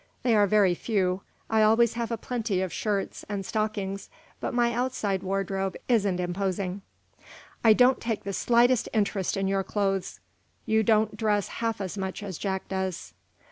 [0.23, 1.21] They are very few.
[1.47, 6.81] I always have a plenty of shirts and stockings, but my outside wardrobe isn't imposing."
[7.63, 10.19] "I don't take the slightest interest in your clothes.
[10.65, 13.13] You don't dress half as much as Jack does."